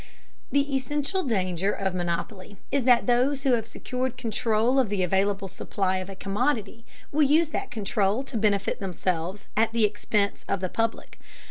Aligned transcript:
The 0.51 0.73
essential 0.75 1.21
danger 1.21 1.71
of 1.71 1.93
monopoly 1.93 2.57
is 2.71 2.85
that 2.85 3.05
those 3.05 3.43
who 3.43 3.53
have 3.53 3.67
secured 3.67 4.17
control 4.17 4.79
of 4.79 4.89
the 4.89 5.03
available 5.03 5.47
supply 5.47 5.97
of 5.97 6.09
a 6.09 6.15
commodity 6.15 6.87
will 7.11 7.21
use 7.21 7.49
that 7.49 7.69
control 7.69 8.23
to 8.23 8.35
benefit 8.35 8.79
themselves 8.79 9.45
at 9.55 9.73
the 9.73 9.85
expense 9.85 10.43
of 10.49 10.59
the 10.59 10.69
public. 10.69 11.19